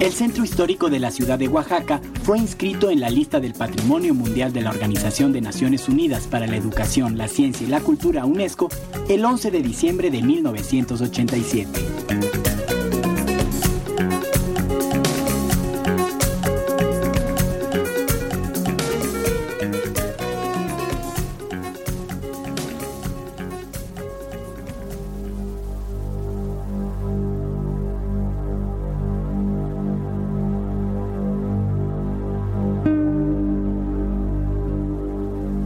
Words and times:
El 0.00 0.14
centro 0.14 0.44
histórico 0.44 0.88
de 0.88 0.98
la 0.98 1.10
ciudad 1.10 1.38
de 1.38 1.46
Oaxaca 1.46 2.00
fue 2.22 2.38
inscrito 2.38 2.90
en 2.90 3.00
la 3.00 3.10
lista 3.10 3.38
del 3.38 3.52
Patrimonio 3.52 4.14
Mundial 4.14 4.50
de 4.50 4.62
la 4.62 4.70
Organización 4.70 5.30
de 5.30 5.42
Naciones 5.42 5.90
Unidas 5.90 6.26
para 6.26 6.46
la 6.46 6.56
Educación, 6.56 7.18
la 7.18 7.28
Ciencia 7.28 7.66
y 7.66 7.70
la 7.70 7.80
Cultura 7.80 8.24
UNESCO 8.24 8.70
el 9.10 9.22
11 9.22 9.50
de 9.50 9.60
diciembre 9.60 10.10
de 10.10 10.22
1987. 10.22 12.49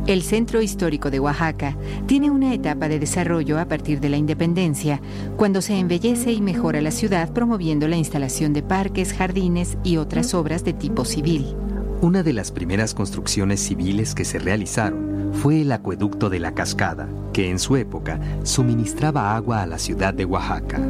El 0.06 0.22
Centro 0.22 0.60
Histórico 0.60 1.10
de 1.10 1.18
Oaxaca 1.18 1.78
tiene 2.06 2.30
una 2.30 2.52
etapa 2.52 2.88
de 2.88 2.98
desarrollo 2.98 3.58
a 3.58 3.64
partir 3.64 4.00
de 4.00 4.10
la 4.10 4.18
independencia, 4.18 5.00
cuando 5.38 5.62
se 5.62 5.78
embellece 5.78 6.30
y 6.30 6.42
mejora 6.42 6.82
la 6.82 6.90
ciudad 6.90 7.32
promoviendo 7.32 7.88
la 7.88 7.96
instalación 7.96 8.52
de 8.52 8.62
parques, 8.62 9.14
jardines 9.14 9.78
y 9.82 9.96
otras 9.96 10.34
obras 10.34 10.62
de 10.62 10.74
tipo 10.74 11.06
civil. 11.06 11.56
Una 12.02 12.22
de 12.22 12.34
las 12.34 12.52
primeras 12.52 12.92
construcciones 12.92 13.60
civiles 13.60 14.14
que 14.14 14.26
se 14.26 14.38
realizaron 14.38 15.30
fue 15.32 15.62
el 15.62 15.72
acueducto 15.72 16.28
de 16.28 16.38
la 16.38 16.52
Cascada, 16.52 17.08
que 17.32 17.48
en 17.48 17.58
su 17.58 17.76
época 17.76 18.20
suministraba 18.42 19.34
agua 19.34 19.62
a 19.62 19.66
la 19.66 19.78
ciudad 19.78 20.12
de 20.12 20.26
Oaxaca. 20.26 20.82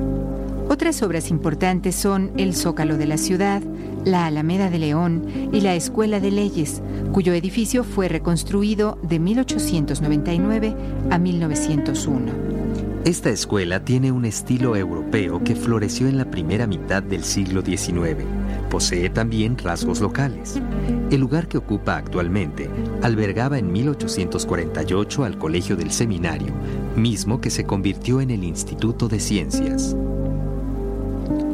Otras 0.69 1.03
obras 1.03 1.31
importantes 1.31 1.95
son 1.95 2.33
el 2.37 2.55
Zócalo 2.55 2.97
de 2.97 3.07
la 3.07 3.19
ciudad, 3.19 3.63
la 4.05 4.27
Alameda 4.27 4.71
de 4.71 4.79
León 4.79 5.51
y 5.53 5.61
la 5.61 5.75
Escuela 5.75 6.21
de 6.21 6.31
Leyes, 6.31 6.83
cuyo 7.13 7.35
edificio 7.35 7.85
fue 7.85 8.09
reconstruido 8.09 8.99
de 9.03 9.19
1899 9.19 10.75
a 11.11 11.19
1901. 11.19 12.55
Esta 13.05 13.29
escuela 13.29 13.85
tiene 13.85 14.13
un 14.13 14.25
estilo 14.25 14.77
europeo 14.77 15.45
que 15.45 15.55
floreció 15.55 16.09
en 16.09 16.17
la 16.17 16.31
primera 16.31 16.67
mitad 16.67 17.03
del 17.03 17.23
siglo 17.23 17.61
XIX. 17.61 18.25
Posee 18.71 19.11
también 19.11 19.59
rasgos 19.59 20.01
locales. 20.01 20.59
El 21.11 21.21
lugar 21.21 21.47
que 21.47 21.59
ocupa 21.59 21.99
actualmente 21.99 22.71
albergaba 23.03 23.59
en 23.59 23.71
1848 23.71 25.25
al 25.25 25.37
Colegio 25.37 25.77
del 25.77 25.91
Seminario, 25.91 26.55
mismo 26.97 27.43
que 27.43 27.51
se 27.51 27.65
convirtió 27.65 28.23
en 28.23 28.31
el 28.31 28.43
Instituto 28.43 29.07
de 29.07 29.21
Ciencias. 29.21 29.95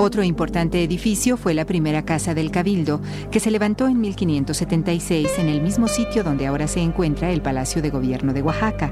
Otro 0.03 0.23
importante 0.23 0.83
edificio 0.83 1.37
fue 1.37 1.53
la 1.53 1.67
primera 1.67 2.07
casa 2.07 2.33
del 2.33 2.51
Cabildo, 2.51 3.03
que 3.31 3.39
se 3.39 3.51
levantó 3.51 3.87
en 3.87 4.01
1576 4.01 5.29
en 5.37 5.51
el 5.51 5.61
mismo 5.61 5.89
sitio 5.89 6.25
donde 6.25 6.47
ahora 6.47 6.69
se 6.69 6.81
encuentra 6.81 7.31
el 7.31 7.43
Palacio 7.43 7.83
de 7.83 7.91
Gobierno 7.91 8.33
de 8.33 8.41
Oaxaca. 8.41 8.91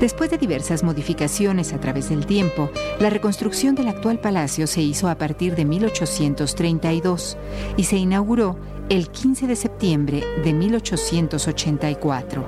Después 0.00 0.30
de 0.30 0.38
diversas 0.38 0.82
modificaciones 0.82 1.74
a 1.74 1.78
través 1.78 2.08
del 2.08 2.24
tiempo, 2.24 2.70
la 3.00 3.10
reconstrucción 3.10 3.74
del 3.74 3.88
actual 3.88 4.18
palacio 4.18 4.66
se 4.66 4.80
hizo 4.80 5.10
a 5.10 5.16
partir 5.16 5.56
de 5.56 5.66
1832 5.66 7.36
y 7.76 7.84
se 7.84 7.98
inauguró 7.98 8.56
el 8.88 9.10
15 9.10 9.46
de 9.46 9.56
septiembre 9.56 10.24
de 10.42 10.54
1884. 10.54 12.46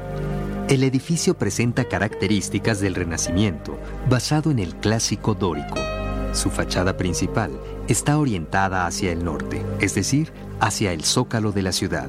El 0.70 0.82
edificio 0.82 1.34
presenta 1.34 1.84
características 1.84 2.80
del 2.80 2.94
Renacimiento, 2.94 3.78
basado 4.08 4.50
en 4.50 4.60
el 4.60 4.76
clásico 4.76 5.34
dórico. 5.34 5.91
Su 6.32 6.50
fachada 6.50 6.96
principal 6.96 7.52
está 7.88 8.18
orientada 8.18 8.86
hacia 8.86 9.12
el 9.12 9.24
norte, 9.24 9.62
es 9.80 9.94
decir, 9.94 10.32
hacia 10.60 10.92
el 10.92 11.04
zócalo 11.04 11.52
de 11.52 11.62
la 11.62 11.72
ciudad. 11.72 12.08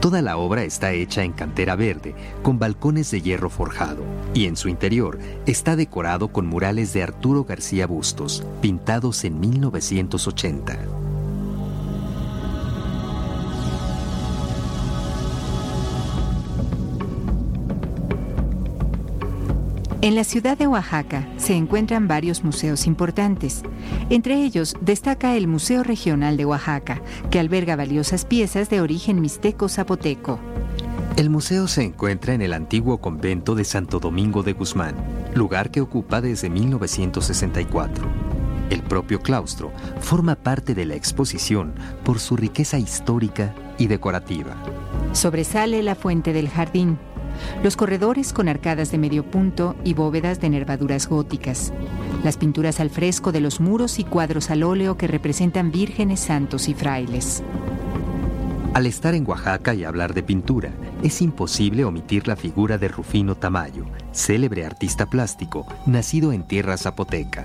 Toda 0.00 0.20
la 0.20 0.36
obra 0.36 0.64
está 0.64 0.92
hecha 0.92 1.22
en 1.22 1.32
cantera 1.32 1.74
verde, 1.74 2.14
con 2.42 2.58
balcones 2.58 3.10
de 3.10 3.22
hierro 3.22 3.48
forjado, 3.48 4.02
y 4.34 4.46
en 4.46 4.56
su 4.56 4.68
interior 4.68 5.18
está 5.46 5.74
decorado 5.76 6.28
con 6.28 6.46
murales 6.46 6.92
de 6.92 7.02
Arturo 7.02 7.44
García 7.44 7.86
Bustos, 7.86 8.44
pintados 8.60 9.24
en 9.24 9.40
1980. 9.40 11.01
En 20.02 20.16
la 20.16 20.24
ciudad 20.24 20.58
de 20.58 20.66
Oaxaca 20.66 21.28
se 21.36 21.54
encuentran 21.54 22.08
varios 22.08 22.42
museos 22.42 22.88
importantes. 22.88 23.62
Entre 24.10 24.42
ellos 24.42 24.74
destaca 24.80 25.36
el 25.36 25.46
Museo 25.46 25.84
Regional 25.84 26.36
de 26.36 26.44
Oaxaca, 26.44 27.00
que 27.30 27.38
alberga 27.38 27.76
valiosas 27.76 28.24
piezas 28.24 28.68
de 28.68 28.80
origen 28.80 29.20
mixteco-zapoteco. 29.20 30.40
El 31.16 31.30
museo 31.30 31.68
se 31.68 31.84
encuentra 31.84 32.34
en 32.34 32.42
el 32.42 32.52
antiguo 32.52 33.00
convento 33.00 33.54
de 33.54 33.62
Santo 33.62 34.00
Domingo 34.00 34.42
de 34.42 34.54
Guzmán, 34.54 34.96
lugar 35.36 35.70
que 35.70 35.80
ocupa 35.80 36.20
desde 36.20 36.50
1964. 36.50 38.04
El 38.70 38.82
propio 38.82 39.20
claustro 39.20 39.70
forma 40.00 40.34
parte 40.34 40.74
de 40.74 40.84
la 40.84 40.96
exposición 40.96 41.74
por 42.02 42.18
su 42.18 42.36
riqueza 42.36 42.76
histórica 42.76 43.54
y 43.78 43.86
decorativa. 43.86 44.56
Sobresale 45.12 45.80
la 45.84 45.94
fuente 45.94 46.32
del 46.32 46.48
jardín, 46.48 46.98
los 47.62 47.76
corredores 47.76 48.32
con 48.32 48.48
arcadas 48.48 48.90
de 48.90 48.98
medio 48.98 49.24
punto 49.24 49.76
y 49.84 49.94
bóvedas 49.94 50.40
de 50.40 50.50
nervaduras 50.50 51.08
góticas, 51.08 51.72
las 52.24 52.36
pinturas 52.36 52.80
al 52.80 52.90
fresco 52.90 53.32
de 53.32 53.40
los 53.40 53.60
muros 53.60 53.98
y 53.98 54.04
cuadros 54.04 54.50
al 54.50 54.62
óleo 54.62 54.96
que 54.96 55.06
representan 55.06 55.70
vírgenes, 55.70 56.20
santos 56.20 56.68
y 56.68 56.74
frailes. 56.74 57.42
Al 58.74 58.86
estar 58.86 59.14
en 59.14 59.28
Oaxaca 59.28 59.74
y 59.74 59.84
hablar 59.84 60.14
de 60.14 60.22
pintura, 60.22 60.72
es 61.02 61.20
imposible 61.20 61.84
omitir 61.84 62.26
la 62.26 62.36
figura 62.36 62.78
de 62.78 62.88
Rufino 62.88 63.34
Tamayo, 63.34 63.84
célebre 64.12 64.64
artista 64.64 65.04
plástico, 65.04 65.66
nacido 65.84 66.32
en 66.32 66.44
tierra 66.44 66.78
zapoteca. 66.78 67.44